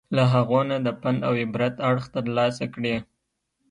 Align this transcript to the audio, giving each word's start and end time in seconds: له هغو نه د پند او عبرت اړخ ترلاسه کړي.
له 0.15 0.23
هغو 0.33 0.59
نه 0.69 0.77
د 0.85 0.87
پند 1.01 1.19
او 1.27 1.33
عبرت 1.43 1.75
اړخ 1.89 2.05
ترلاسه 2.15 2.65
کړي. 2.75 2.95